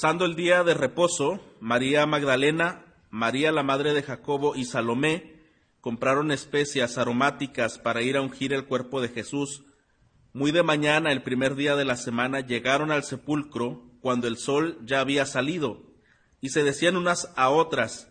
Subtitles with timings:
[0.00, 5.42] Pasando el día de reposo, María Magdalena, María la madre de Jacobo y Salomé
[5.82, 9.62] compraron especias aromáticas para ir a ungir el cuerpo de Jesús.
[10.32, 14.78] Muy de mañana, el primer día de la semana, llegaron al sepulcro cuando el sol
[14.86, 15.82] ya había salido,
[16.40, 18.08] y se decían unas a otras,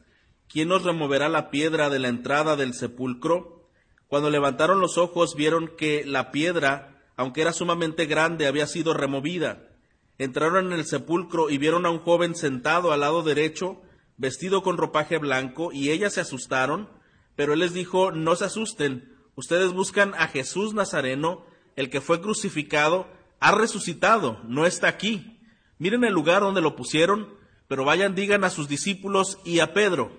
[0.47, 3.67] ¿quién nos removerá la piedra de la entrada del sepulcro?
[4.05, 9.68] Cuando levantaron los ojos vieron que la piedra, aunque era sumamente grande, había sido removida.
[10.19, 13.81] Entraron en el sepulcro y vieron a un joven sentado al lado derecho,
[14.17, 16.89] vestido con ropaje blanco, y ellas se asustaron,
[17.35, 21.43] pero él les dijo, no se asusten, ustedes buscan a Jesús Nazareno,
[21.75, 23.07] el que fue crucificado,
[23.39, 25.39] ha resucitado, no está aquí.
[25.79, 27.33] Miren el lugar donde lo pusieron,
[27.67, 30.11] pero vayan, digan a sus discípulos y a Pedro,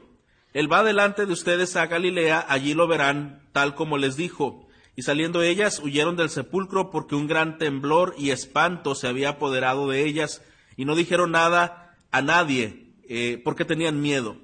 [0.52, 4.66] él va delante de ustedes a Galilea, allí lo verán, tal como les dijo.
[4.96, 9.88] Y saliendo ellas, huyeron del sepulcro porque un gran temblor y espanto se había apoderado
[9.88, 10.42] de ellas,
[10.76, 14.36] y no dijeron nada a nadie, eh, porque tenían miedo.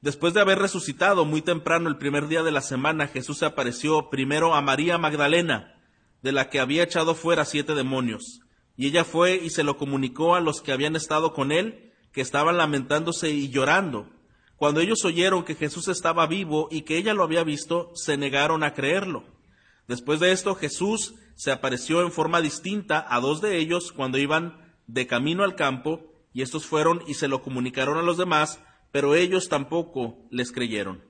[0.00, 4.10] Después de haber resucitado muy temprano el primer día de la semana, Jesús se apareció
[4.10, 5.80] primero a María Magdalena,
[6.22, 8.40] de la que había echado fuera siete demonios.
[8.76, 12.20] Y ella fue y se lo comunicó a los que habían estado con él, que
[12.20, 14.10] estaban lamentándose y llorando.
[14.56, 18.62] Cuando ellos oyeron que Jesús estaba vivo y que ella lo había visto, se negaron
[18.62, 19.24] a creerlo.
[19.86, 24.58] Después de esto, Jesús se apareció en forma distinta a dos de ellos cuando iban
[24.86, 29.14] de camino al campo, y estos fueron y se lo comunicaron a los demás, pero
[29.14, 31.02] ellos tampoco les creyeron.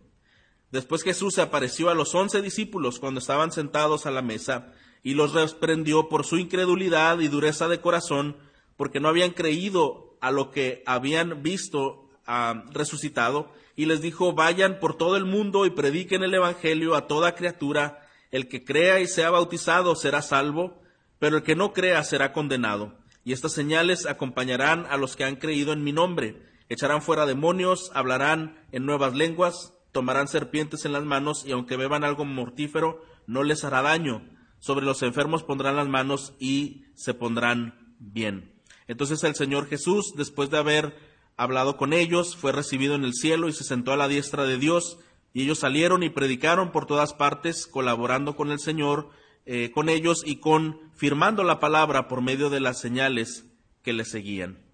[0.71, 5.15] Después Jesús se apareció a los once discípulos cuando estaban sentados a la mesa, y
[5.15, 8.37] los reprendió por su incredulidad y dureza de corazón,
[8.77, 14.79] porque no habían creído a lo que habían visto ah, resucitado, y les dijo, vayan
[14.81, 18.04] por todo el mundo y prediquen el Evangelio a toda criatura,
[18.35, 20.83] el que crea y sea bautizado será salvo,
[21.21, 22.99] pero el que no crea será condenado.
[23.23, 26.43] Y estas señales acompañarán a los que han creído en mi nombre.
[26.69, 32.03] Echarán fuera demonios, hablarán en nuevas lenguas, tomarán serpientes en las manos y aunque beban
[32.03, 34.29] algo mortífero, no les hará daño.
[34.59, 38.61] Sobre los enfermos pondrán las manos y se pondrán bien.
[38.89, 40.97] Entonces el Señor Jesús, después de haber
[41.37, 44.59] hablado con ellos, fue recibido en el cielo y se sentó a la diestra de
[44.59, 44.99] Dios.
[45.35, 49.11] Y ellos salieron y predicaron por todas partes, colaborando con el Señor
[49.47, 53.45] eh, con ellos y confirmando la palabra por medio de las señales
[53.83, 54.65] que le seguían.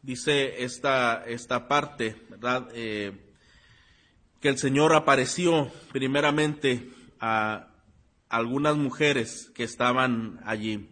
[0.00, 2.68] Dice esta, esta parte, ¿verdad?
[2.72, 3.34] Eh,
[4.40, 7.68] que el Señor apareció primeramente a
[8.28, 10.90] algunas mujeres que estaban allí.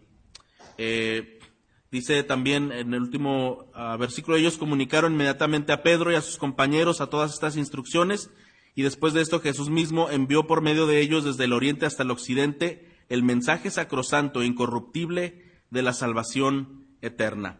[0.77, 1.39] Eh,
[1.91, 6.37] dice también en el último uh, versículo, ellos comunicaron inmediatamente a Pedro y a sus
[6.37, 8.29] compañeros a todas estas instrucciones
[8.75, 12.03] y después de esto Jesús mismo envió por medio de ellos desde el oriente hasta
[12.03, 17.59] el occidente el mensaje sacrosanto e incorruptible de la salvación eterna.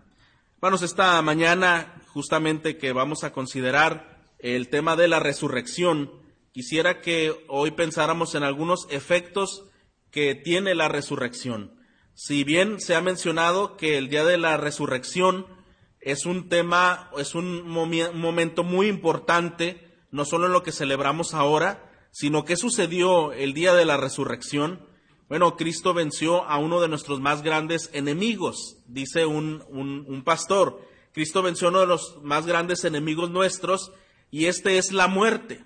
[0.55, 6.11] Hermanos, esta mañana justamente que vamos a considerar el tema de la resurrección,
[6.51, 9.65] quisiera que hoy pensáramos en algunos efectos
[10.09, 11.80] que tiene la resurrección.
[12.23, 15.47] Si bien se ha mencionado que el día de la resurrección
[15.99, 21.91] es un tema, es un momento muy importante, no solo en lo que celebramos ahora,
[22.11, 24.87] sino qué sucedió el día de la resurrección.
[25.29, 30.79] Bueno, Cristo venció a uno de nuestros más grandes enemigos, dice un, un, pastor.
[31.13, 33.93] Cristo venció a uno de los más grandes enemigos nuestros
[34.29, 35.65] y este es la muerte.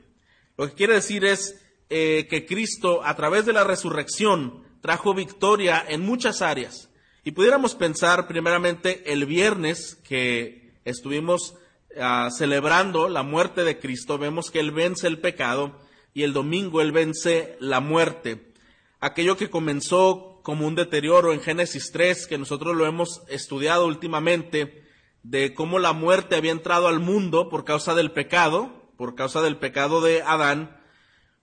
[0.58, 5.84] Lo que quiere decir es eh, que Cristo a través de la resurrección trajo victoria
[5.88, 6.90] en muchas áreas.
[7.24, 11.56] Y pudiéramos pensar primeramente el viernes que estuvimos
[11.98, 15.80] Ah, celebrando la muerte de Cristo, vemos que Él vence el pecado
[16.14, 18.52] y el domingo Él vence la muerte.
[19.00, 24.84] Aquello que comenzó como un deterioro en Génesis 3, que nosotros lo hemos estudiado últimamente,
[25.24, 29.56] de cómo la muerte había entrado al mundo por causa del pecado, por causa del
[29.56, 30.78] pecado de Adán.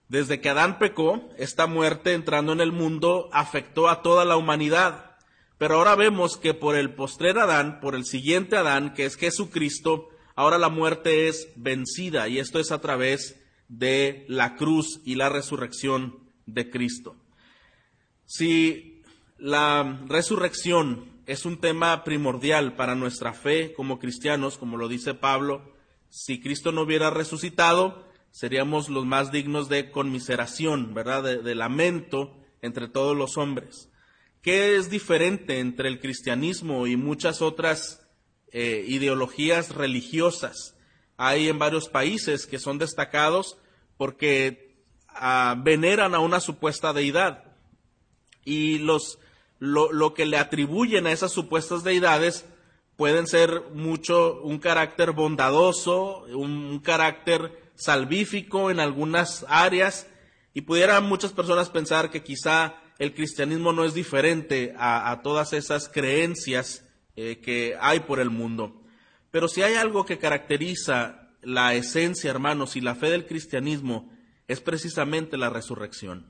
[0.09, 5.15] Desde que Adán pecó, esta muerte entrando en el mundo afectó a toda la humanidad.
[5.57, 10.09] Pero ahora vemos que por el postrer Adán, por el siguiente Adán, que es Jesucristo,
[10.35, 15.29] Ahora la muerte es vencida y esto es a través de la cruz y la
[15.29, 17.15] resurrección de Cristo.
[18.25, 19.03] Si
[19.37, 25.75] la resurrección es un tema primordial para nuestra fe como cristianos, como lo dice Pablo,
[26.09, 31.23] si Cristo no hubiera resucitado, seríamos los más dignos de conmiseración, ¿verdad?
[31.23, 33.89] De, lamento entre todos los hombres.
[34.41, 38.03] ¿Qué es diferente entre el cristianismo y muchas otras
[38.55, 40.75] eh, ideologías religiosas.
[41.17, 43.57] Hay en varios países que son destacados
[43.97, 44.77] porque
[45.07, 47.45] ah, veneran a una supuesta deidad.
[48.45, 49.17] Y los,
[49.57, 52.45] lo, lo, que le atribuyen a esas supuestas deidades,
[52.95, 60.07] pueden ser mucho un carácter bondadoso, un, carácter salvífico en algunas áreas,
[60.53, 65.89] y pudieran muchas personas pensar que quizá el cristianismo no es diferente a, todas esas
[65.89, 66.85] creencias
[67.15, 68.83] eh, que hay por el mundo.
[69.31, 74.11] Pero si hay algo que caracteriza la esencia, hermanos, y la fe del cristianismo,
[74.47, 76.27] es precisamente la resurrección.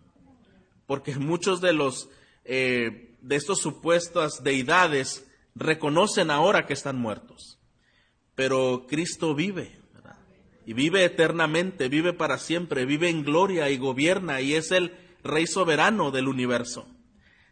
[0.88, 2.10] Porque muchos de los
[2.46, 5.26] eh, de estos supuestas deidades
[5.56, 7.60] reconocen ahora que están muertos.
[8.36, 9.80] Pero Cristo vive,
[10.66, 15.48] y vive eternamente, vive para siempre, vive en gloria y gobierna y es el Rey
[15.48, 16.88] soberano del universo.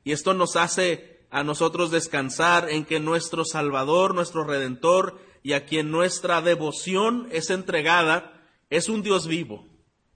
[0.04, 5.66] Y esto nos hace a nosotros descansar en que nuestro Salvador, nuestro Redentor y a
[5.66, 8.34] quien nuestra devoción es entregada,
[8.70, 9.66] es un Dios vivo,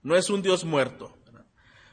[0.02, 1.18] no es un Dios muerto.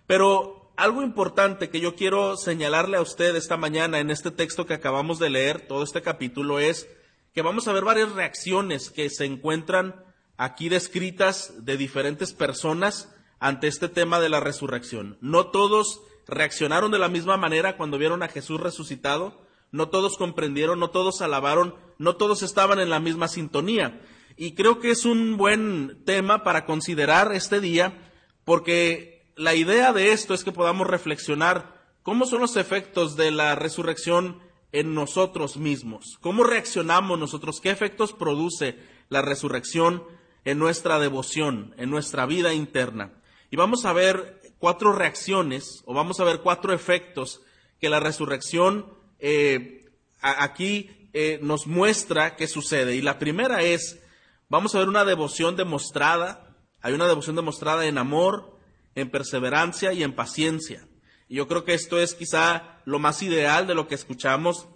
[0.06, 4.74] Pero algo importante que yo quiero señalarle a usted esta mañana en este texto que
[4.74, 6.88] acabamos de leer, todo este capítulo, es
[7.32, 10.04] que vamos a ver varias reacciones que se encuentran
[10.42, 15.16] aquí descritas de diferentes personas ante este tema de la resurrección.
[15.20, 19.40] No todos reaccionaron de la misma manera cuando vieron a Jesús resucitado,
[19.70, 24.00] no todos comprendieron, no todos alabaron, no todos estaban en la misma sintonía.
[24.36, 28.10] Y creo que es un buen tema para considerar este día,
[28.44, 33.54] porque la idea de esto es que podamos reflexionar cómo son los efectos de la
[33.54, 34.40] resurrección
[34.72, 38.76] en nosotros mismos, cómo reaccionamos nosotros, qué efectos produce
[39.08, 40.02] la resurrección
[40.44, 43.12] en nuestra devoción, en nuestra vida interna.
[43.50, 47.40] Y vamos a ver cuatro reacciones, o vamos a ver cuatro efectos
[47.80, 48.86] que la resurrección
[49.18, 49.90] eh,
[50.20, 52.94] aquí eh, nos muestra que sucede.
[52.94, 54.00] Y la primera es,
[54.48, 58.56] vamos a ver una devoción demostrada, hay una devoción demostrada en amor,
[58.94, 60.86] en perseverancia y en paciencia.
[61.28, 64.68] Y yo creo que esto es quizá lo más ideal de lo que escuchamos.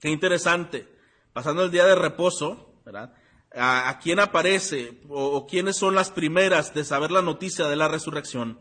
[0.00, 0.88] Qué interesante.
[1.32, 3.14] Pasando el día de reposo, ¿verdad?
[3.56, 8.60] A, quién aparece o, quiénes son las primeras de saber la noticia de la resurrección.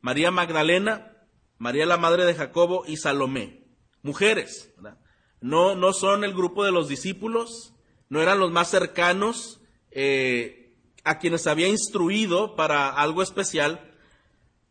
[0.00, 1.12] María Magdalena,
[1.58, 3.64] María la madre de Jacobo y Salomé.
[4.02, 4.72] Mujeres,
[5.42, 7.74] No, no son el grupo de los discípulos,
[8.08, 9.60] no eran los más cercanos
[9.90, 13.94] eh, a quienes había instruido para algo especial.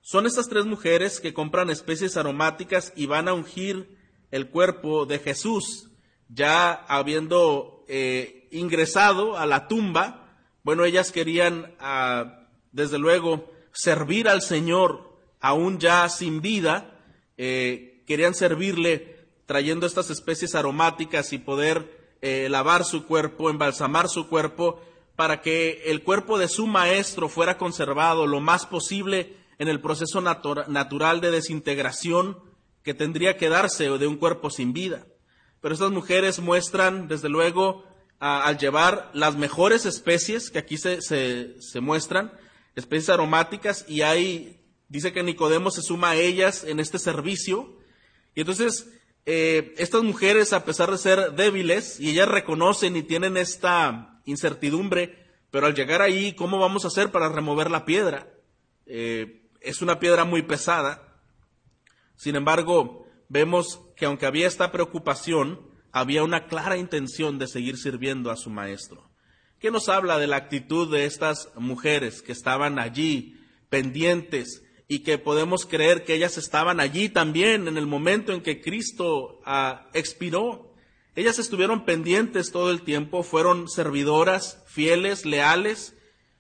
[0.01, 3.97] Son estas tres mujeres que compran especies aromáticas y van a ungir
[4.31, 5.91] el cuerpo de Jesús,
[6.27, 14.41] ya habiendo eh, ingresado a la tumba, bueno, ellas querían, ah, desde luego, servir al
[14.41, 16.99] Señor, aún ya sin vida,
[17.37, 24.27] eh, querían servirle trayendo estas especies aromáticas y poder eh, lavar su cuerpo, embalsamar su
[24.27, 24.81] cuerpo,
[25.15, 30.21] para que el cuerpo de su maestro fuera conservado lo más posible en el proceso
[30.21, 32.37] natural de desintegración
[32.83, 35.05] que tendría que darse de un cuerpo sin vida.
[35.61, 37.83] Pero estas mujeres muestran, desde luego,
[38.19, 42.33] al llevar las mejores especies que aquí se, se, muestran,
[42.75, 47.77] especies aromáticas, y ahí dice que Nicodemo se suma a ellas en este servicio.
[48.35, 48.89] Y entonces,
[49.25, 55.27] eh, estas mujeres, a pesar de ser débiles, y ellas reconocen y tienen esta incertidumbre,
[55.51, 58.27] pero al llegar ahí, ¿cómo vamos a hacer para remover la piedra?
[58.85, 61.21] Eh, es una piedra muy pesada.
[62.15, 68.31] Sin embargo, vemos que aunque había esta preocupación, había una clara intención de seguir sirviendo
[68.31, 69.09] a su maestro.
[69.59, 73.37] ¿Qué nos habla de la actitud de estas mujeres que estaban allí,
[73.69, 78.61] pendientes, y que podemos creer que ellas estaban allí también en el momento en que
[78.61, 80.73] Cristo ah, expiró?
[81.15, 85.95] Ellas estuvieron pendientes todo el tiempo, fueron servidoras, fieles, leales,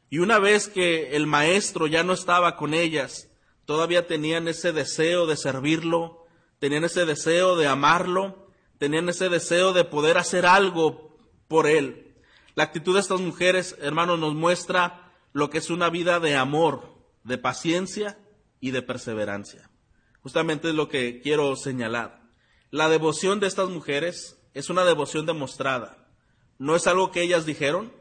[0.09, 3.29] y una vez que el maestro ya no estaba con ellas,
[3.65, 6.25] todavía tenían ese deseo de servirlo,
[6.59, 8.48] tenían ese deseo de amarlo,
[8.79, 11.15] tenían ese deseo de poder hacer algo
[11.47, 12.15] por Él.
[12.55, 16.95] La actitud de estas mujeres, hermanos, nos muestra lo que es una vida de amor,
[17.23, 18.17] de paciencia
[18.59, 19.69] y de perseverancia.
[20.21, 22.23] Justamente es lo que quiero señalar.
[22.71, 26.07] La devoción de estas mujeres es una devoción demostrada.
[26.57, 27.93] No es algo que ellas dijeron,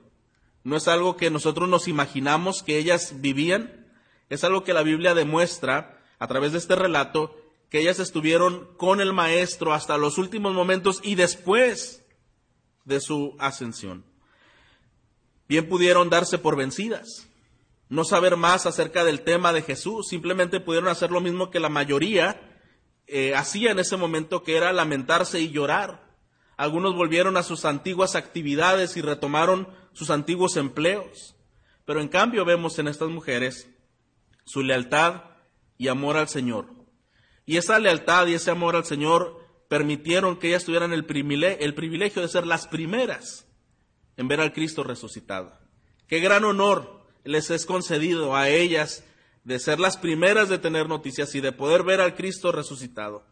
[0.64, 3.92] no es algo que nosotros nos imaginamos que ellas vivían,
[4.28, 7.34] es algo que la Biblia demuestra a través de este relato
[7.70, 12.04] que ellas estuvieron con el Maestro hasta los últimos momentos y después
[12.84, 14.04] de su ascensión.
[15.48, 17.28] Bien pudieron darse por vencidas,
[17.88, 21.68] no saber más acerca del tema de Jesús, simplemente pudieron hacer lo mismo que la
[21.68, 22.40] mayoría
[23.06, 26.06] eh, hacía en ese momento, que era lamentarse y llorar.
[26.58, 31.34] Algunos volvieron a sus antiguas actividades y retomaron sus antiguos empleos.
[31.86, 33.70] Pero en cambio vemos en estas mujeres
[34.44, 35.22] su lealtad
[35.78, 36.77] y amor al Señor
[37.48, 41.74] y esa lealtad y ese amor al Señor permitieron que ellas tuvieran el privilegio, el
[41.74, 43.46] privilegio de ser las primeras
[44.18, 45.58] en ver al Cristo resucitado.
[46.06, 49.02] Qué gran honor les es concedido a ellas
[49.44, 53.24] de ser las primeras de tener noticias y de poder ver al Cristo resucitado.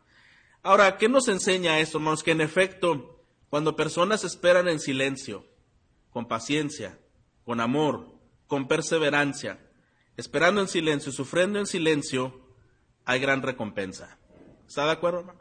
[0.63, 2.23] Ahora, ¿qué nos enseña esto, hermanos?
[2.23, 5.45] Que en efecto, cuando personas esperan en silencio,
[6.09, 6.99] con paciencia,
[7.45, 9.61] con amor, con perseverancia,
[10.17, 12.46] esperando en silencio, sufriendo en silencio,
[13.07, 14.19] hay gran recompensa.
[14.69, 15.41] ¿Está de acuerdo, hermano?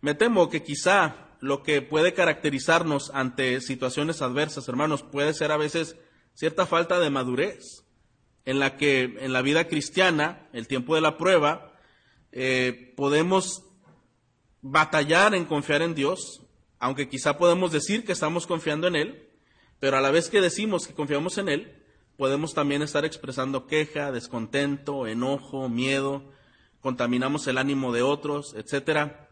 [0.00, 5.56] Me temo que quizá lo que puede caracterizarnos ante situaciones adversas, hermanos, puede ser a
[5.56, 5.96] veces
[6.34, 7.84] cierta falta de madurez,
[8.44, 11.72] en la que en la vida cristiana, el tiempo de la prueba,
[12.30, 13.64] eh, podemos
[14.60, 16.42] batallar en confiar en Dios,
[16.78, 19.28] aunque quizá podemos decir que estamos confiando en Él,
[19.80, 21.77] pero a la vez que decimos que confiamos en Él,
[22.18, 26.24] podemos también estar expresando queja, descontento, enojo, miedo,
[26.80, 29.30] contaminamos el ánimo de otros, etcétera.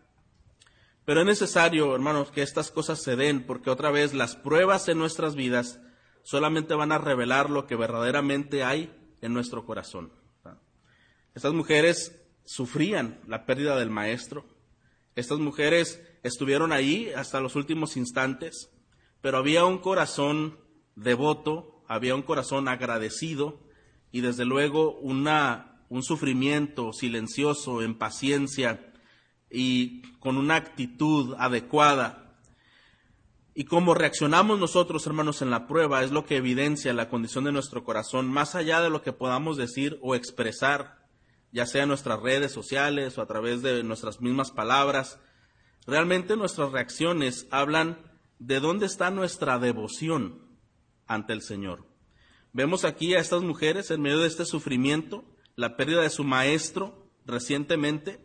[1.05, 4.99] Pero es necesario, hermanos, que estas cosas se den, porque otra vez las pruebas en
[4.99, 5.81] nuestras vidas
[6.23, 10.12] solamente van a revelar lo que verdaderamente hay en nuestro corazón.
[11.35, 14.47] Estas mujeres sufrían la pérdida del maestro.
[15.16, 18.71] Estas mujeres estuvieron ahí hasta los últimos instantes,
[19.21, 20.61] pero había un corazón
[20.95, 23.61] devoto, había un corazón agradecido
[24.12, 28.93] y desde luego una, un sufrimiento silencioso, en paciencia
[29.50, 32.38] y con una actitud adecuada.
[33.55, 37.52] Y cómo reaccionamos nosotros, hermanos, en la prueba es lo que evidencia la condición de
[37.52, 41.07] nuestro corazón, más allá de lo que podamos decir o expresar
[41.52, 45.19] ya sea en nuestras redes sociales o a través de nuestras mismas palabras.
[45.87, 47.99] Realmente nuestras reacciones hablan
[48.38, 50.46] de dónde está nuestra devoción
[51.07, 51.87] ante el Señor.
[52.53, 55.25] Vemos aquí a estas mujeres en medio de este sufrimiento,
[55.57, 58.25] la pérdida de su maestro recientemente,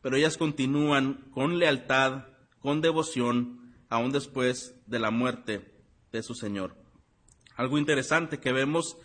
[0.00, 2.26] pero ellas continúan con lealtad,
[2.60, 5.72] con devoción, aún después de la muerte
[6.12, 6.76] de su Señor.
[7.56, 8.96] Algo interesante que vemos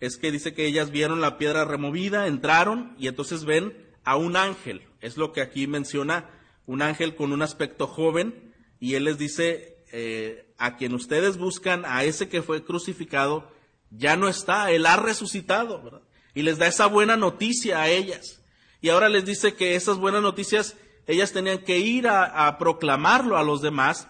[0.00, 4.36] es que dice que ellas vieron la piedra removida, entraron y entonces ven a un
[4.36, 4.82] ángel.
[5.00, 6.30] Es lo que aquí menciona,
[6.66, 11.84] un ángel con un aspecto joven y él les dice, eh, a quien ustedes buscan,
[11.84, 13.50] a ese que fue crucificado,
[13.90, 16.02] ya no está, él ha resucitado,
[16.34, 18.42] Y les da esa buena noticia a ellas.
[18.80, 23.44] Y ahora les dice que esas buenas noticias ellas tenían que ir a, proclamarlo a
[23.44, 24.08] los demás.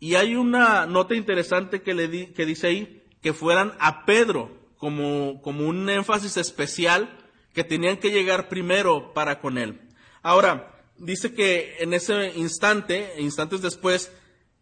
[0.00, 5.40] Y hay una nota interesante que, le que dice ahí, que fueran a Pedro, como,
[5.42, 7.16] como un énfasis especial
[7.52, 9.80] que tenían que llegar primero para con él.
[10.22, 14.10] Ahora, dice que en ese instante, instantes después,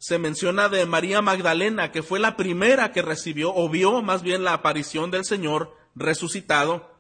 [0.01, 4.45] se menciona de María Magdalena, que fue la primera que recibió o vio más bien
[4.45, 6.91] la aparición del Señor resucitado.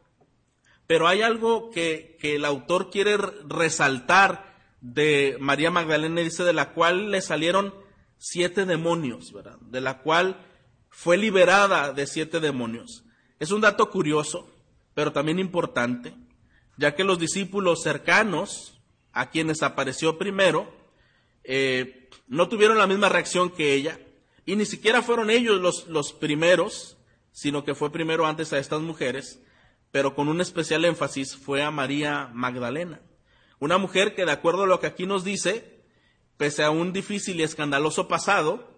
[0.86, 6.74] Pero hay algo que, que el autor quiere resaltar de María Magdalena, dice, de la
[6.74, 7.74] cual le salieron
[8.18, 9.58] siete demonios, ¿verdad?
[9.60, 10.46] De la cual
[10.90, 13.04] fue liberada de siete demonios.
[13.38, 14.46] Es un dato curioso,
[14.92, 16.14] pero también importante,
[16.76, 18.78] ya que los discípulos cercanos
[19.12, 20.79] a quienes apareció primero
[21.52, 23.98] eh, no tuvieron la misma reacción que ella,
[24.46, 26.96] y ni siquiera fueron ellos los, los primeros,
[27.32, 29.42] sino que fue primero antes a estas mujeres,
[29.90, 33.00] pero con un especial énfasis fue a María Magdalena,
[33.58, 35.82] una mujer que de acuerdo a lo que aquí nos dice,
[36.36, 38.70] pese a un difícil y escandaloso pasado,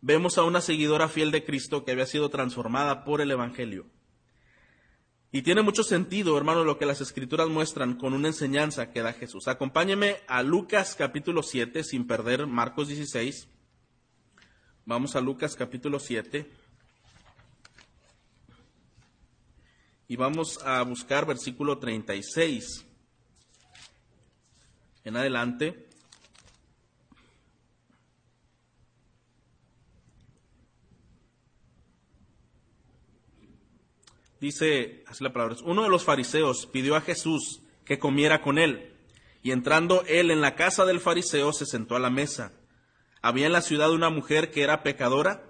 [0.00, 3.86] vemos a una seguidora fiel de Cristo que había sido transformada por el Evangelio.
[5.36, 9.12] Y tiene mucho sentido, hermano, lo que las escrituras muestran con una enseñanza que da
[9.12, 9.48] Jesús.
[9.48, 13.46] Acompáñeme a Lucas capítulo 7 sin perder Marcos 16.
[14.86, 16.50] Vamos a Lucas capítulo 7.
[20.08, 22.86] Y vamos a buscar versículo 36
[25.04, 25.85] en adelante.
[34.40, 38.92] Dice así la palabra, uno de los fariseos pidió a Jesús que comiera con él,
[39.42, 42.52] y entrando él en la casa del fariseo se sentó a la mesa.
[43.22, 45.44] Había en la ciudad una mujer que era pecadora,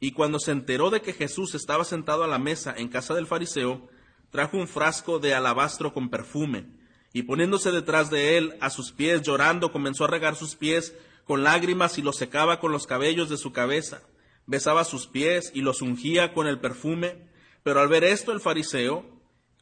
[0.00, 3.26] y cuando se enteró de que Jesús estaba sentado a la mesa en casa del
[3.26, 3.88] fariseo,
[4.30, 6.66] trajo un frasco de alabastro con perfume,
[7.12, 11.42] y poniéndose detrás de él, a sus pies, llorando, comenzó a regar sus pies con
[11.42, 14.02] lágrimas y los secaba con los cabellos de su cabeza,
[14.46, 17.28] besaba sus pies y los ungía con el perfume,
[17.68, 19.04] pero al ver esto el fariseo,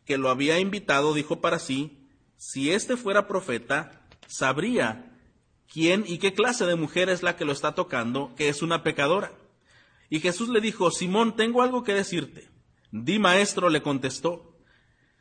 [0.04, 5.12] que lo había invitado, dijo para sí, si éste fuera profeta, sabría
[5.68, 8.84] quién y qué clase de mujer es la que lo está tocando, que es una
[8.84, 9.32] pecadora.
[10.08, 12.48] Y Jesús le dijo, Simón, tengo algo que decirte.
[12.92, 14.56] Di maestro, le contestó.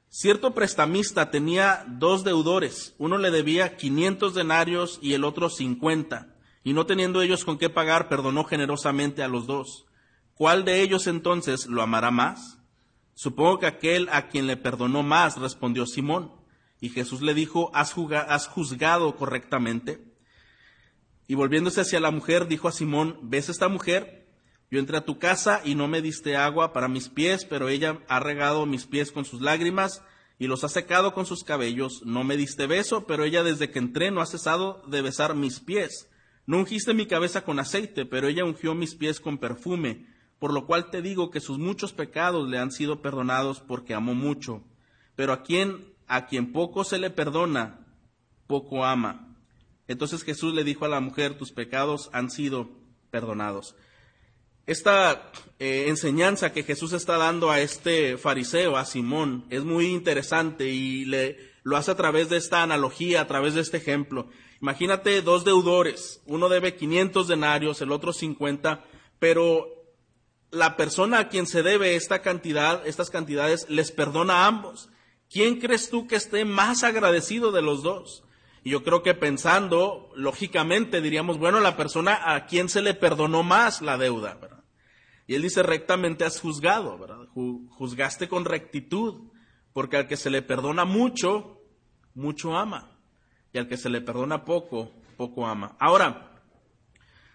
[0.08, 6.74] Cierto prestamista tenía dos deudores, uno le debía 500 denarios y el otro 50, y
[6.74, 9.88] no teniendo ellos con qué pagar, perdonó generosamente a los dos.
[10.36, 12.55] ¿Cuál de ellos entonces lo amará más?
[13.16, 16.34] Supongo que aquel a quien le perdonó más, respondió Simón.
[16.82, 20.14] Y Jesús le dijo, ¿has, juzgado correctamente?
[21.26, 24.28] Y volviéndose hacia la mujer, dijo a Simón, ¿ves esta mujer?
[24.70, 28.02] Yo entré a tu casa y no me diste agua para mis pies, pero ella
[28.10, 30.04] ha regado mis pies con sus lágrimas
[30.38, 32.02] y los ha secado con sus cabellos.
[32.04, 35.62] No me diste beso, pero ella desde que entré no ha cesado de besar mis
[35.62, 36.10] pies.
[36.46, 40.06] No ungiste mi cabeza con aceite, pero ella ungió mis pies con perfume,
[40.46, 44.14] por lo cual te digo que sus muchos pecados le han sido perdonados porque amó
[44.14, 44.62] mucho.
[45.16, 47.80] Pero a quien a quien poco se le perdona,
[48.46, 49.36] poco ama.
[49.88, 52.70] Entonces Jesús le dijo a la mujer, tus pecados han sido
[53.10, 53.76] perdonados.
[54.68, 60.70] Esta eh, enseñanza que Jesús está dando a este fariseo, a Simón, es muy interesante
[60.70, 64.28] y le, lo hace a través de esta analogía, a través de este ejemplo.
[64.62, 68.86] Imagínate dos deudores, uno debe 500 denarios, el otro 50,
[69.18, 69.75] pero
[70.56, 74.90] la persona a quien se debe esta cantidad, estas cantidades, les perdona a ambos.
[75.30, 78.24] ¿Quién crees tú que esté más agradecido de los dos?
[78.64, 83.44] Y yo creo que pensando, lógicamente diríamos, bueno, la persona a quien se le perdonó
[83.44, 84.40] más la deuda.
[85.28, 87.28] Y él dice, rectamente has juzgado, ¿verdad?
[87.34, 89.30] Juzgaste con rectitud,
[89.74, 91.62] porque al que se le perdona mucho,
[92.14, 92.98] mucho ama.
[93.52, 95.76] Y al que se le perdona poco, poco ama.
[95.80, 96.42] Ahora,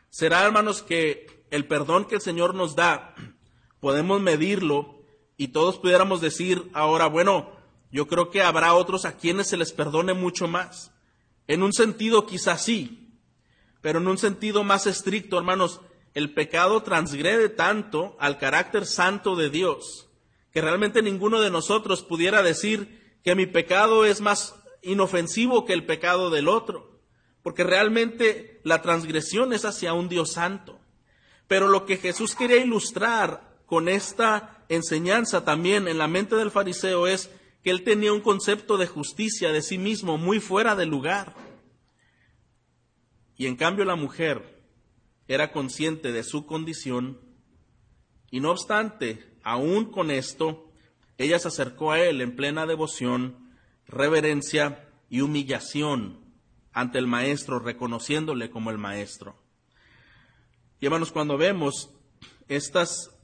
[0.09, 3.15] será, hermanos, que el perdón que el Señor nos da,
[3.81, 5.03] podemos medirlo
[5.37, 7.51] y todos pudiéramos decir ahora, bueno,
[7.91, 10.93] yo creo que habrá otros a quienes se les perdone mucho más.
[11.47, 13.17] En un sentido quizás sí,
[13.81, 15.81] pero en un sentido más estricto, hermanos,
[16.15, 20.11] el pecado transgrede tanto al carácter santo de Dios
[20.53, 25.87] que realmente ninguno de nosotros pudiera decir que mi pecado es más inofensivo que el
[25.87, 27.01] pecado del otro,
[27.43, 30.80] porque realmente la transgresión es hacia un Dios santo.
[31.51, 37.09] Pero lo que Jesús quería ilustrar con esta enseñanza también en la mente del fariseo
[37.09, 37.29] es
[37.65, 41.35] que él tenía un concepto de justicia de sí mismo muy fuera de lugar.
[43.37, 44.63] Y en cambio la mujer
[45.27, 47.19] era consciente de su condición
[48.31, 50.71] y no obstante, aún con esto,
[51.19, 53.57] ella se acercó a él en plena devoción,
[53.89, 56.21] reverencia y humillación
[56.73, 59.40] ante el maestro, reconociéndole como el maestro.
[60.81, 61.91] Y hermanos, cuando vemos
[62.49, 63.15] estas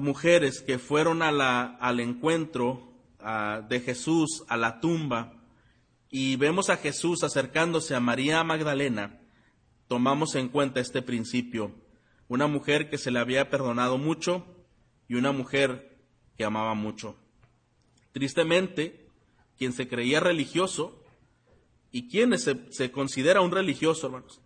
[0.00, 2.94] mujeres que fueron al encuentro
[3.68, 5.34] de Jesús a la tumba
[6.08, 9.20] y vemos a Jesús acercándose a María Magdalena,
[9.88, 11.72] tomamos en cuenta este principio.
[12.28, 14.46] Una mujer que se le había perdonado mucho
[15.06, 15.98] y una mujer
[16.38, 17.14] que amaba mucho.
[18.12, 19.06] Tristemente,
[19.58, 21.04] quien se creía religioso
[21.90, 24.40] y quien se, se considera un religioso, hermanos,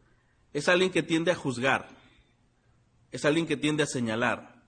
[0.53, 1.96] es alguien que tiende a juzgar,
[3.17, 4.63] es alguien que tiende a señalar,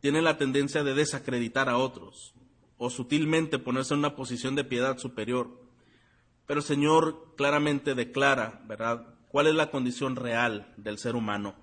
[0.00, 2.34] tiene la tendencia de desacreditar a otros,
[2.76, 5.60] o sutilmente ponerse en una posición de piedad superior.
[6.46, 11.56] Pero el Señor claramente declara, ¿verdad?, cuál es la condición real del ser humano.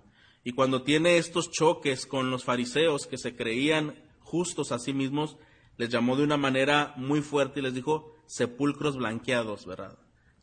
[0.43, 5.37] Y cuando tiene estos choques con los fariseos que se creían justos a sí mismos,
[5.77, 9.97] les llamó de una manera muy fuerte y les dijo sepulcros blanqueados, ¿verdad?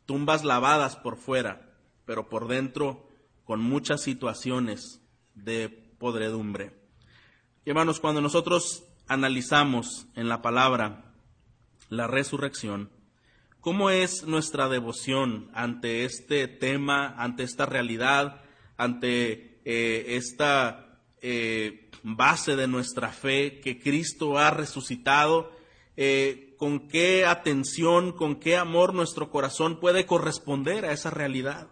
[0.07, 1.77] Tumbas lavadas por fuera,
[2.07, 3.09] pero por dentro
[3.45, 5.03] con muchas situaciones
[5.45, 6.73] de podredumbre.
[7.65, 11.13] Hermanos, cuando nosotros analizamos en la palabra
[11.89, 12.91] la resurrección,
[13.61, 18.43] ¿cómo es nuestra devoción ante este tema, ante esta realidad,
[18.77, 25.53] ante eh, esta eh, base de nuestra fe que Cristo ha resucitado?
[25.97, 31.69] Eh, ¿Con qué atención, con qué amor nuestro corazón puede corresponder a esa realidad?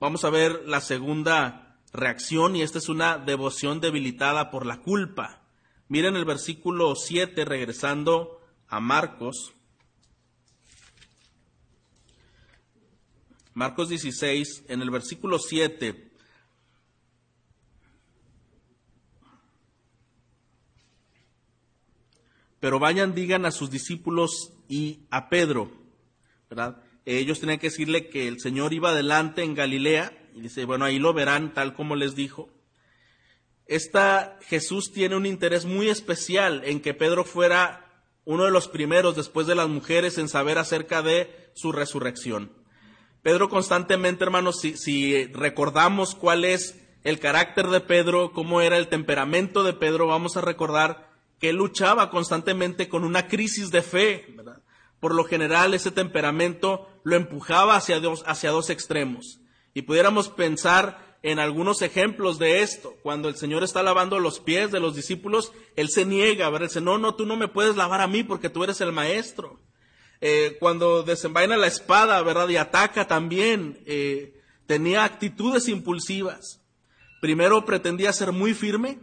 [0.00, 5.42] Vamos a ver la segunda reacción y esta es una devoción debilitada por la culpa.
[5.88, 9.54] Miren el versículo 7, regresando a Marcos.
[13.54, 16.12] Marcos 16, en el versículo 7.
[22.60, 25.72] Pero vayan, digan a sus discípulos y a Pedro,
[26.50, 26.82] ¿verdad?
[27.04, 30.98] Ellos tenían que decirle que el Señor iba adelante en Galilea, y dice, bueno, ahí
[30.98, 32.48] lo verán tal como les dijo.
[33.66, 37.84] Esta Jesús tiene un interés muy especial en que Pedro fuera
[38.24, 42.52] uno de los primeros después de las mujeres en saber acerca de su resurrección.
[43.22, 48.88] Pedro constantemente, hermanos, si, si, recordamos cuál es el carácter de Pedro, cómo era el
[48.88, 54.36] temperamento de Pedro, vamos a recordar que luchaba constantemente con una crisis de fe.
[55.00, 59.40] Por lo general, ese temperamento lo empujaba hacia dos, hacia dos extremos.
[59.78, 62.96] Y pudiéramos pensar en algunos ejemplos de esto.
[63.04, 66.66] Cuando el Señor está lavando los pies de los discípulos, Él se niega, ¿verdad?
[66.66, 69.60] Dice, no, no, tú no me puedes lavar a mí porque tú eres el maestro.
[70.20, 72.48] Eh, cuando desenvaina la espada, ¿verdad?
[72.48, 76.60] Y ataca también, eh, tenía actitudes impulsivas.
[77.20, 78.98] Primero pretendía ser muy firme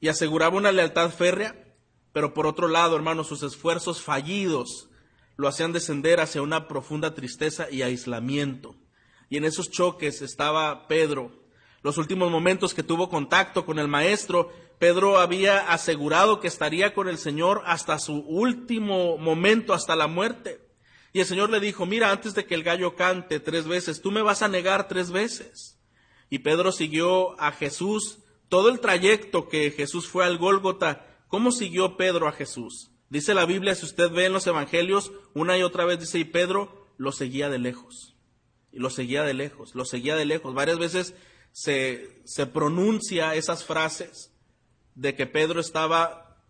[0.00, 1.56] y aseguraba una lealtad férrea,
[2.12, 4.90] pero por otro lado, hermanos, sus esfuerzos fallidos
[5.38, 8.76] lo hacían descender hacia una profunda tristeza y aislamiento.
[9.30, 11.30] Y en esos choques estaba Pedro.
[11.82, 17.08] Los últimos momentos que tuvo contacto con el Maestro, Pedro había asegurado que estaría con
[17.08, 20.60] el Señor hasta su último momento, hasta la muerte.
[21.12, 24.10] Y el Señor le dijo, mira, antes de que el gallo cante tres veces, tú
[24.10, 25.78] me vas a negar tres veces.
[26.28, 31.06] Y Pedro siguió a Jesús todo el trayecto que Jesús fue al Gólgota.
[31.28, 32.90] ¿Cómo siguió Pedro a Jesús?
[33.08, 36.24] Dice la Biblia, si usted ve en los evangelios, una y otra vez dice, y
[36.24, 38.16] Pedro lo seguía de lejos.
[38.72, 40.54] Y lo seguía de lejos, lo seguía de lejos.
[40.54, 41.14] Varias veces
[41.52, 44.32] se, se pronuncia esas frases
[44.94, 46.42] de que Pedro estaba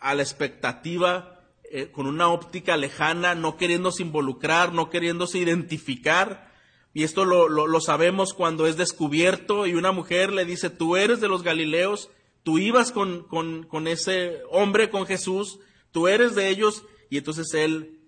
[0.00, 6.52] a la expectativa, eh, con una óptica lejana, no queriéndose involucrar, no queriéndose identificar
[6.94, 11.28] y esto lo, sabemos cuando es descubierto y una mujer le dice, tú eres de
[11.28, 12.10] los Galileos,
[12.42, 15.58] tú ibas con, con ese hombre, con Jesús,
[15.90, 18.00] tú eres de ellos, y entonces él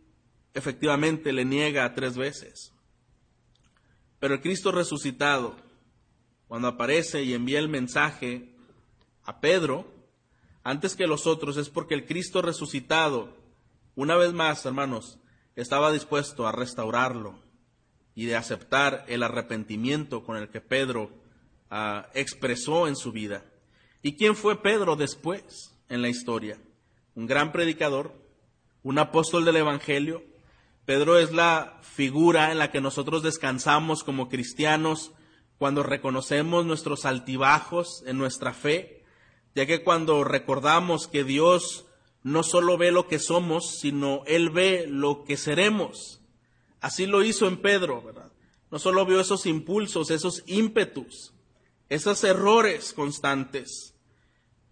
[0.52, 2.73] efectivamente le niega tres veces.
[4.24, 5.54] Pero el Cristo resucitado,
[6.48, 8.54] cuando aparece y envía el mensaje
[9.22, 9.86] a Pedro,
[10.62, 13.36] antes que los otros, es porque el Cristo resucitado,
[13.96, 15.18] una vez más, hermanos,
[15.56, 17.38] estaba dispuesto a restaurarlo,
[18.14, 21.10] y de aceptar el arrepentimiento con el que Pedro
[21.68, 23.44] ah, expresó en su vida.
[24.00, 26.58] ¿Y quién fue Pedro después en la historia?
[27.14, 28.14] Un gran predicador,
[28.82, 30.24] un apóstol del Evangelio.
[30.84, 35.12] Pedro es la figura en la que nosotros descansamos como cristianos
[35.56, 39.04] cuando reconocemos nuestros altibajos en nuestra fe,
[39.54, 41.86] ya que cuando recordamos que Dios
[42.22, 46.20] no solo ve lo que somos, sino Él ve lo que seremos.
[46.80, 48.32] Así lo hizo en Pedro, ¿verdad?
[48.70, 51.32] No solo vio esos impulsos, esos ímpetus,
[51.88, 53.94] esos errores constantes,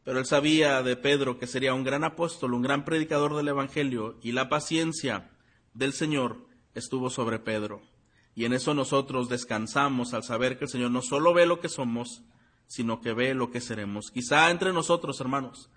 [0.04, 4.18] pero él sabía de Pedro que sería un gran apóstol, un gran predicador del Evangelio,
[4.22, 5.30] y la paciencia
[5.74, 7.82] del Señor estuvo sobre Pedro.
[8.34, 11.68] Y en eso nosotros descansamos al saber que el Señor no solo ve lo que
[11.68, 12.22] somos,
[12.66, 14.10] sino que ve lo que seremos.
[14.10, 15.70] Quizá entre nosotros, hermanos,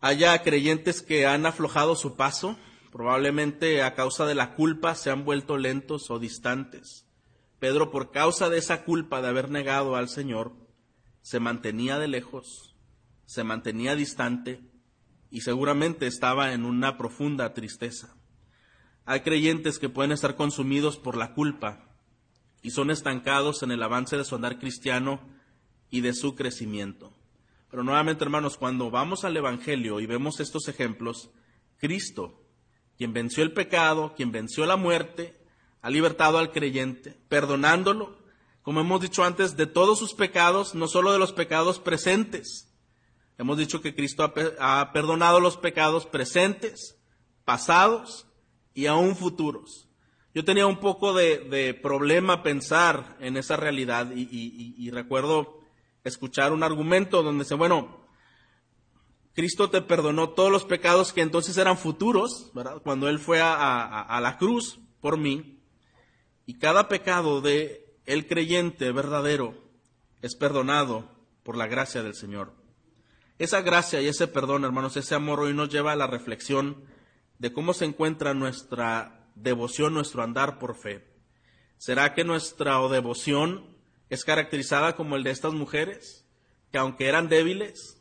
[0.00, 2.56] haya creyentes que han aflojado su paso,
[2.90, 7.06] Probablemente a causa de la culpa se han vuelto lentos o distantes.
[7.60, 10.52] Pedro, por causa de esa culpa de haber negado al Señor,
[11.22, 12.74] se mantenía de lejos,
[13.26, 14.60] se mantenía distante
[15.30, 18.16] y seguramente estaba en una profunda tristeza.
[19.10, 21.80] Hay creyentes que pueden estar consumidos por la culpa
[22.62, 25.18] y son estancados en el avance de su andar cristiano
[25.90, 27.12] y de su crecimiento.
[27.72, 31.28] Pero nuevamente, hermanos, cuando vamos al Evangelio y vemos estos ejemplos,
[31.78, 32.40] Cristo
[32.96, 35.36] quien venció el pecado, quien venció la muerte,
[35.82, 38.16] ha libertado al creyente, perdonándolo,
[38.62, 42.72] como hemos dicho antes, de todos sus pecados, no solo de los pecados presentes.
[43.38, 46.96] Hemos dicho que Cristo ha, perdonado los pecados presentes,
[47.44, 48.28] pasados
[48.74, 49.88] y aún futuros.
[50.32, 55.60] Yo tenía un poco de, problema pensar en esa realidad y, recuerdo
[56.04, 58.00] escuchar un argumento donde dice, bueno,
[59.34, 62.80] Cristo te perdonó todos los pecados que entonces eran futuros, ¿verdad?
[62.82, 65.58] Cuando Él fue a, la cruz por mí.
[66.46, 69.54] Y cada pecado de el creyente verdadero
[70.22, 71.08] es perdonado
[71.42, 72.52] por la gracia del Señor.
[73.38, 76.84] Esa gracia y ese perdón, hermanos, ese amor hoy nos lleva a la reflexión
[77.40, 81.06] de cómo se encuentra nuestra devoción, nuestro andar por fe.
[81.78, 83.78] ¿Será que nuestra devoción
[84.10, 86.26] es caracterizada como el de estas mujeres,
[86.70, 87.96] que aunque eran débiles,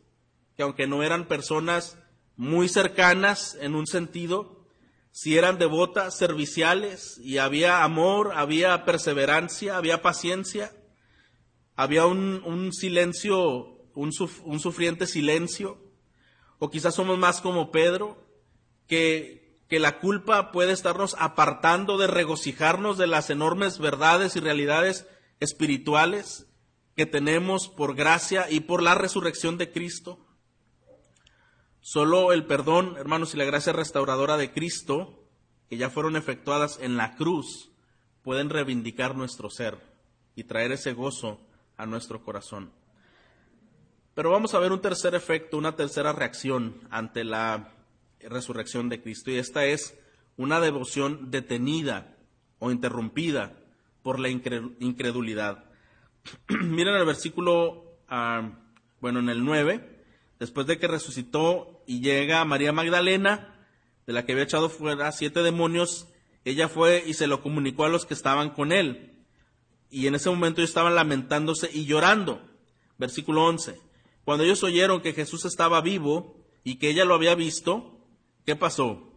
[0.58, 1.98] que aunque no eran personas
[2.36, 4.68] muy cercanas en un sentido,
[5.12, 10.74] si eran devotas, serviciales, y había amor, había perseverancia, había paciencia,
[11.78, 14.12] había un, silencio, un,
[14.44, 15.82] un sufriente silencio,
[16.58, 18.29] o quizás somos más como Pedro,
[18.90, 25.08] que, que la culpa puede estarnos apartando de regocijarnos de las enormes verdades y realidades
[25.40, 26.48] espirituales
[26.96, 30.20] que tenemos por gracia y por la resurrección de Cristo.
[31.80, 35.24] Solo el perdón, hermanos, y la gracia restauradora de Cristo,
[35.70, 37.72] que ya fueron efectuadas en la cruz,
[38.24, 39.78] pueden reivindicar nuestro ser
[40.36, 41.40] y traer ese gozo
[41.78, 42.74] a nuestro corazón.
[44.14, 47.79] Pero vamos a ver un tercer efecto, una tercera reacción ante la
[48.22, 49.32] resurrección de Cristo.
[49.32, 49.98] Y esta es
[50.38, 52.16] una devoción detenida
[52.60, 53.58] o interrumpida
[54.04, 55.66] por la incredulidad.
[56.50, 58.52] Miren el versículo, ah,
[59.00, 60.04] bueno, en el 9,
[60.40, 63.56] después de que resucitó y llega María Magdalena,
[64.06, 66.08] de la que había echado fuera siete demonios,
[66.46, 69.24] ella fue y se lo comunicó a los que estaban con él.
[69.92, 72.42] Y en ese momento ellos estaban lamentándose y llorando.
[72.98, 73.80] Versículo 11.
[74.24, 77.99] Cuando ellos oyeron que Jesús estaba vivo y que ella lo había visto,
[78.50, 79.14] ¿qué pasó?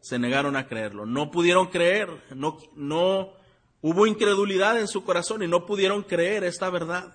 [0.00, 1.06] Se negaron a creerlo.
[1.06, 3.32] No pudieron creer, no, no
[3.80, 7.14] hubo incredulidad en su corazón y no pudieron creer esta verdad.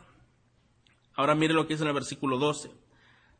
[1.13, 2.71] Ahora mire lo que dice en el versículo 12.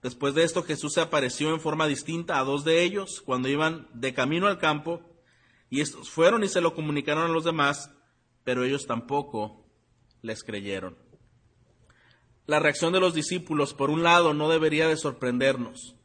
[0.04, 3.88] Después de esto Jesús se apareció en forma distinta a dos de ellos cuando iban
[3.96, 5.02] de camino al campo
[5.72, 7.90] y estos fueron y se lo comunicaron a los demás,
[8.44, 9.66] pero ellos tampoco
[10.22, 10.96] les creyeron.
[12.46, 15.96] La reacción de los discípulos, por un lado, no debería de sorprendernos.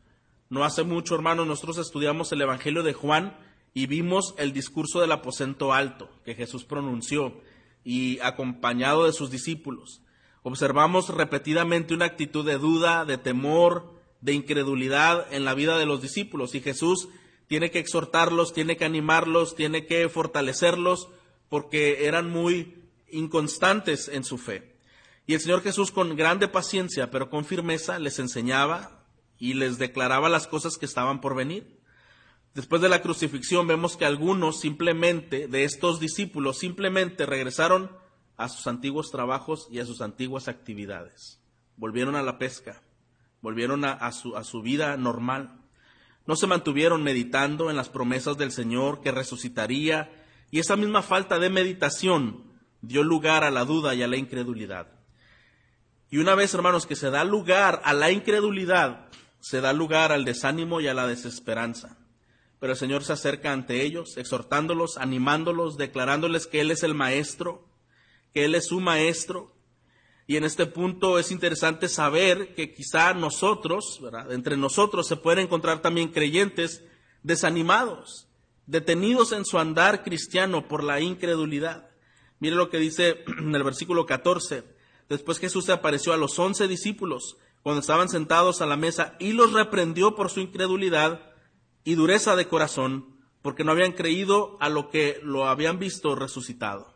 [0.50, 3.36] No hace mucho, hermanos, nosotros estudiamos el Evangelio de Juan
[3.74, 7.40] y vimos el discurso del aposento alto que Jesús pronunció
[7.84, 10.00] y acompañado de sus discípulos.
[10.42, 16.00] Observamos repetidamente una actitud de duda, de temor, de incredulidad en la vida de los
[16.00, 17.08] discípulos y Jesús
[17.46, 21.08] tiene que exhortarlos, tiene que animarlos, tiene que fortalecerlos
[21.48, 22.74] porque eran muy
[23.10, 24.76] inconstantes en su fe.
[25.26, 28.97] Y el Señor Jesús con grande paciencia, pero con firmeza, les enseñaba
[29.38, 31.78] y les declaraba las cosas que estaban por venir.
[32.54, 37.90] Después de la crucifixión vemos que algunos simplemente, de estos discípulos, simplemente regresaron
[38.36, 41.40] a sus antiguos trabajos y a sus antiguas actividades.
[41.76, 42.82] Volvieron a la pesca,
[43.42, 45.60] volvieron a, su, a su vida normal.
[46.26, 50.10] No se mantuvieron meditando en las promesas del Señor que resucitaría
[50.50, 52.42] y esa misma falta de meditación
[52.80, 54.88] dio lugar a la duda y a la incredulidad.
[56.10, 59.08] Y una vez, hermanos, que se da lugar a la incredulidad,
[59.40, 61.98] se da lugar al desánimo y a la desesperanza.
[62.60, 67.68] Pero el Señor se acerca ante ellos, exhortándolos, animándolos, declarándoles que Él es el Maestro,
[68.34, 69.54] que Él es su Maestro.
[70.26, 75.80] Y en este punto es interesante saber que quizá nosotros, entre nosotros se pueden encontrar
[75.80, 76.82] también creyentes
[77.22, 78.28] desanimados,
[78.66, 81.88] detenidos en su andar cristiano por la incredulidad.
[82.40, 86.68] Mire lo que dice en el versículo 14 Después Jesús se apareció a los once
[86.68, 91.32] discípulos cuando estaban sentados a la mesa y los reprendió por su incredulidad
[91.84, 96.94] y dureza de corazón, porque no habían creído a lo que lo habían visto resucitado.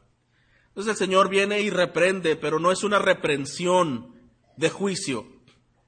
[0.69, 4.15] Entonces el Señor viene y reprende, pero no es una reprensión
[4.57, 5.27] de juicio,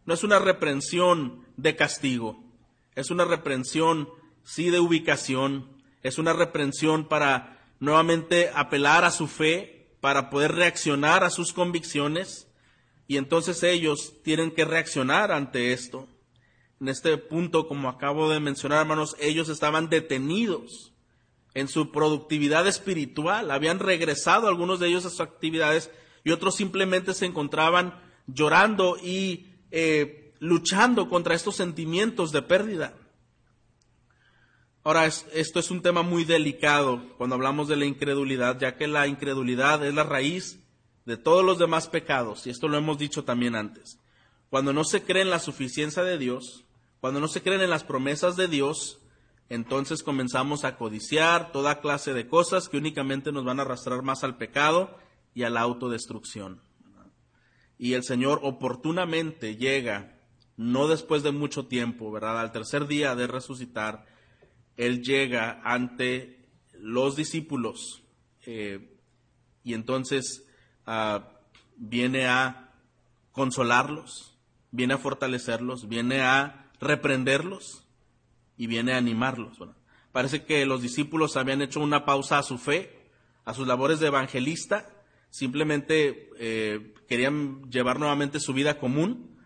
[0.04, 2.44] no es una reprensión de castigo,
[2.94, 4.08] es una reprensión
[4.42, 11.24] sí de ubicación, es una reprensión para nuevamente apelar a su fe para poder reaccionar
[11.24, 12.46] a sus convicciones
[13.06, 16.08] y entonces ellos tienen que reaccionar ante esto.
[16.80, 20.92] En este punto, como acabo de mencionar, hermanos, ellos estaban detenidos
[21.54, 25.90] en su productividad espiritual, habían regresado algunos de ellos a sus actividades
[26.24, 32.94] y otros simplemente se encontraban llorando y eh, luchando contra estos sentimientos de pérdida.
[34.82, 39.06] Ahora, esto es un tema muy delicado cuando hablamos de la incredulidad, ya que la
[39.06, 40.63] incredulidad es la raíz
[41.04, 43.98] de todos los demás pecados, y esto lo hemos dicho también antes.
[44.50, 46.64] Cuando no se cree en la suficiencia de Dios,
[47.00, 49.00] cuando no se creen en las promesas de Dios,
[49.48, 54.24] entonces comenzamos a codiciar toda clase de cosas que únicamente nos van a arrastrar más
[54.24, 54.96] al pecado
[55.34, 56.62] y a la autodestrucción.
[57.76, 60.18] Y el Señor oportunamente llega,
[60.56, 62.40] no después de mucho tiempo, ¿verdad?
[62.40, 64.06] Al tercer día de resucitar,
[64.76, 68.02] él llega ante los discípulos
[68.46, 68.96] eh,
[69.62, 70.43] y entonces
[70.86, 71.28] ah,
[71.76, 72.72] viene a
[73.32, 74.38] consolarlos,
[74.70, 77.84] viene a fortalecerlos, viene a reprenderlos
[78.56, 79.58] y viene a animarlos.
[80.12, 83.10] parece que los discípulos habían hecho una pausa a su fe,
[83.44, 84.88] a sus labores de evangelista,
[85.30, 89.36] simplemente eh, querían llevar nuevamente su vida común,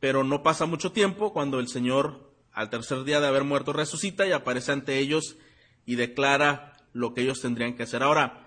[0.00, 4.26] pero no pasa mucho tiempo cuando el Señor al tercer día de haber muerto resucita
[4.26, 5.36] y aparece ante ellos
[5.86, 8.02] y declara lo que ellos tendrían que hacer.
[8.02, 8.41] Ahora,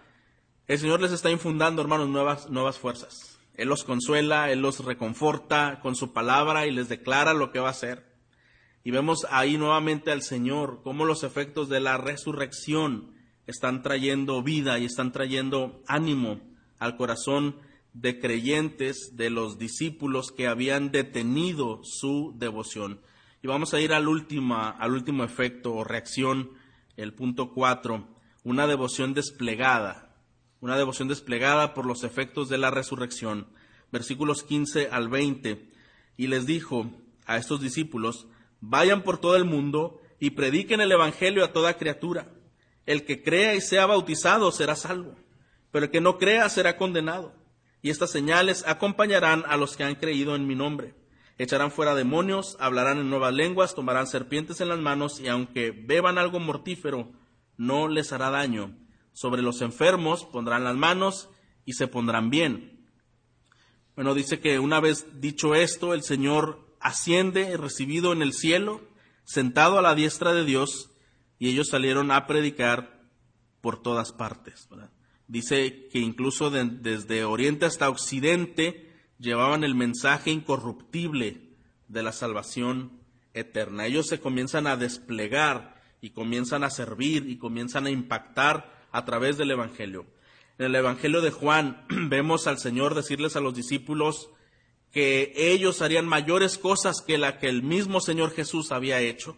[0.68, 3.40] el Señor les está infundando, hermanos, nuevas, nuevas fuerzas.
[3.54, 7.68] Él los consuela, Él los reconforta con su palabra y les declara lo que va
[7.68, 8.06] a hacer.
[8.84, 13.16] Y vemos ahí nuevamente al Señor, cómo los efectos de la resurrección
[13.48, 16.42] están trayendo vida y están trayendo ánimo
[16.80, 17.58] al corazón
[17.94, 23.00] de creyentes, de los discípulos que habían detenido su devoción.
[23.42, 26.52] Y vamos a ir al, al último efecto o reacción,
[26.98, 28.08] el punto 4,
[28.44, 30.05] una devoción desplegada,
[30.66, 33.46] una devoción desplegada por los efectos de la resurrección.
[33.92, 35.70] Versículos 15 al 20.
[36.18, 36.90] y les dijo
[37.28, 38.26] a estos discípulos,
[38.62, 42.32] vayan por todo el mundo y prediquen el Evangelio a toda criatura.
[42.88, 45.14] El que crea y sea bautizado será salvo,
[45.70, 47.36] pero el que no crea será condenado.
[47.84, 50.96] Y estas señales acompañarán a los que han creído en mi nombre.
[51.38, 56.18] Echarán fuera demonios, hablarán en nuevas lenguas, tomarán serpientes en las manos y aunque beban
[56.18, 57.12] algo mortífero,
[57.56, 58.76] no les hará daño.
[59.16, 61.30] Sobre los enfermos pondrán las manos
[61.64, 62.86] y se pondrán bien.
[63.96, 68.82] Bueno, dice que una vez dicho esto, el Señor asciende, recibido en el cielo,
[69.24, 70.92] sentado a la diestra de Dios,
[71.40, 73.06] y ellos salieron a predicar
[73.62, 74.68] por todas partes.
[75.28, 81.56] Dice que incluso desde Oriente hasta Occidente llevaban el mensaje incorruptible
[81.88, 83.00] de la salvación
[83.34, 83.86] eterna.
[83.86, 89.38] Ellos se comienzan a desplegar y comienzan a servir y comienzan a impactar a través
[89.38, 90.06] del Evangelio.
[90.58, 94.30] En el Evangelio de Juan vemos al Señor decirles a los discípulos
[94.94, 99.36] que ellos harían mayores cosas que la que el mismo Señor Jesús había hecho,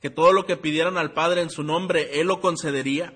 [0.00, 3.12] que todo lo que pidieran al Padre en su nombre, Él lo concedería.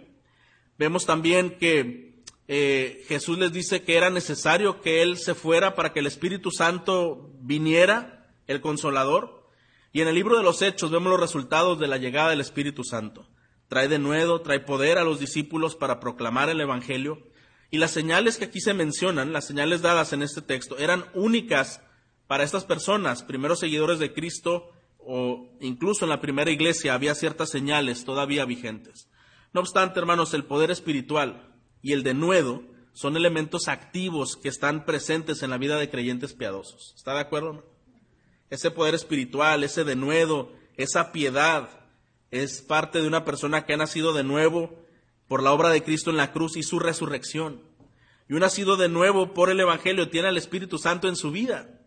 [0.77, 5.95] Vemos también que eh, Jesús les dice que era necesario que Él se fuera para
[5.95, 9.49] que el Espíritu Santo viniera, el consolador.
[9.95, 12.85] Y en el libro de los Hechos vemos los resultados de la llegada del Espíritu
[12.85, 13.27] Santo.
[13.75, 17.19] Trae de nuevo, trae poder a los discípulos para proclamar el Evangelio
[17.73, 21.81] y las señales que aquí se mencionan, las señales dadas en este texto, eran únicas
[22.29, 27.51] para estas personas, primeros seguidores de Cristo, o incluso en la primera iglesia había ciertas
[27.51, 29.09] señales todavía vigentes.
[29.53, 35.43] No obstante, hermanos, el poder espiritual y el denuedo son elementos activos que están presentes
[35.43, 36.93] en la vida de creyentes piadosos.
[36.95, 37.65] ¿Está de acuerdo?
[38.51, 41.84] Ese poder espiritual, ese denuedo, esa piedad,
[42.35, 44.77] es parte de una persona que ha nacido de nuevo
[45.29, 47.63] por la obra de Cristo en la cruz y su resurrección.
[48.29, 51.81] Y un nacido de nuevo por el Evangelio tiene al Espíritu Santo en su vida.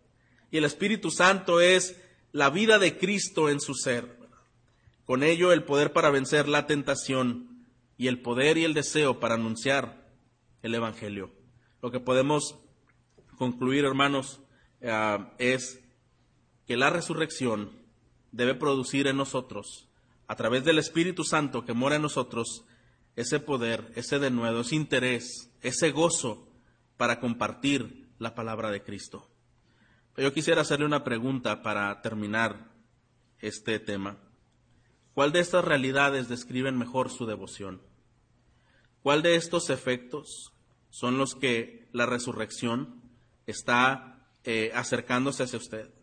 [0.49, 1.99] Y el Espíritu Santo es
[2.31, 4.17] la vida de Cristo en su ser.
[5.05, 7.65] Con ello el poder para vencer la tentación
[7.97, 10.07] y el poder y el deseo para anunciar
[10.61, 11.29] el Evangelio.
[11.81, 12.55] Lo que podemos
[13.37, 14.39] concluir, hermanos,
[14.79, 15.81] eh, es
[16.65, 17.71] que la resurrección
[18.31, 19.86] debe producir en nosotros,
[20.27, 22.65] a través del Espíritu Santo que mora en nosotros,
[23.15, 26.47] ese poder, ese denuedo, ese interés, ese gozo
[26.97, 29.29] para compartir la palabra de Cristo.
[30.17, 32.71] Yo quisiera hacerle una pregunta para terminar
[33.39, 34.17] este tema.
[35.13, 37.81] ¿Cuál de estas realidades describen mejor su devoción?
[39.01, 40.53] ¿Cuál de estos efectos
[40.89, 43.01] son los que la resurrección
[43.45, 45.93] está eh, acercándose hacia usted?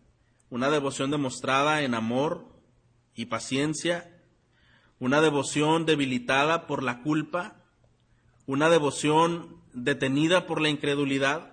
[0.48, 2.46] Una devoción demostrada en amor
[3.14, 4.13] y paciencia
[4.98, 7.56] una devoción debilitada por la culpa,
[8.46, 11.52] una devoción detenida por la incredulidad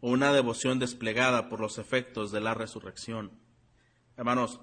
[0.00, 3.32] o una devoción desplegada por los efectos de la resurrección.
[4.16, 4.60] Hermanos,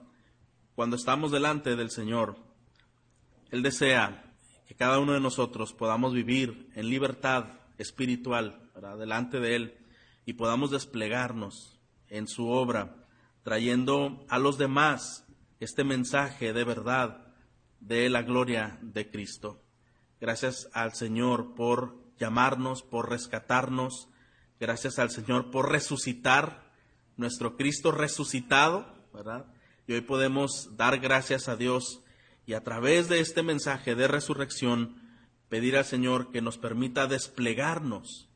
[0.76, 2.38] cuando estamos delante del Señor,
[3.52, 4.34] Él desea
[4.67, 7.46] que cada uno de nosotros podamos vivir en libertad
[7.78, 8.67] espiritual
[8.98, 9.78] delante de Él
[10.26, 12.96] y podamos desplegarnos en su obra,
[13.43, 15.26] trayendo a los demás
[15.60, 17.26] este mensaje de verdad
[17.79, 19.61] de la gloria de Cristo.
[20.19, 24.09] Gracias al Señor por llamarnos, por rescatarnos.
[24.59, 26.71] Gracias al Señor por resucitar
[27.15, 29.45] nuestro Cristo resucitado, ¿verdad?
[29.87, 32.01] Y hoy podemos dar gracias a Dios
[32.45, 35.01] y a través de este mensaje de resurrección
[35.49, 38.29] pedir al Señor que nos permita desplegarnos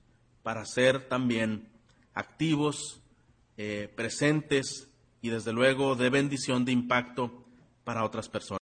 [0.43, 1.69] para ser también
[2.13, 3.01] activos,
[3.57, 4.89] eh, presentes
[5.21, 7.45] y desde luego de bendición, de impacto
[7.83, 8.60] para otras personas.